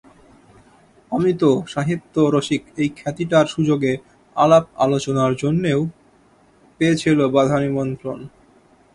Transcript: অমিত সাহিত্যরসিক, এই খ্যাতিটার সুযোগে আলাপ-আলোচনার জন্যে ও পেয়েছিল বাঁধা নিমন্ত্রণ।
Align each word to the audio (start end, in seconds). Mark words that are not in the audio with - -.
অমিত 1.11 1.41
সাহিত্যরসিক, 1.67 2.61
এই 2.77 2.89
খ্যাতিটার 2.97 3.45
সুযোগে 3.45 3.93
আলাপ-আলোচনার 4.35 5.31
জন্যে 5.35 5.71
ও 5.73 5.81
পেয়েছিল 6.79 7.19
বাঁধা 7.35 7.57
নিমন্ত্রণ। 7.59 8.19